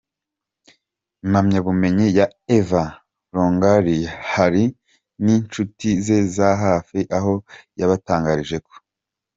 [1.23, 2.25] impamyabumenyi ya
[2.57, 2.83] Eva
[3.35, 4.63] Longoria, hari
[5.23, 7.33] ninshuti ze za hafi aho
[7.79, 8.73] yabatangarije ko.